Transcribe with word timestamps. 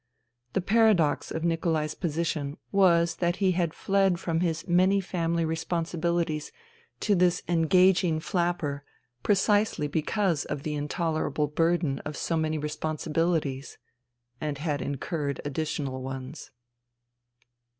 The 0.53 0.61
paradox 0.61 1.29
of 1.29 1.43
Nikolai's 1.43 1.93
position 1.93 2.57
was 2.71 3.17
that 3.17 3.35
he 3.35 3.51
had 3.51 3.71
fled 3.75 4.17
from 4.19 4.39
his 4.39 4.67
many 4.67 4.99
family 4.99 5.45
responsibilities 5.45 6.51
to 7.01 7.13
this 7.13 7.43
engaging 7.47 8.19
flapper 8.19 8.83
precisely 9.21 9.87
because 9.87 10.43
of 10.45 10.63
the 10.63 10.73
intolerable 10.73 11.45
burden 11.45 11.99
of 11.99 12.17
so 12.17 12.35
many 12.35 12.57
responsibilities— 12.57 13.77
and 14.41 14.57
had 14.57 14.81
incurred 14.81 15.39
additional 15.45 16.01
ones. 16.01 16.49